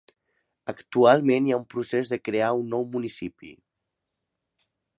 [0.71, 3.53] Actualment hi ha un procés de crear un nou municipi.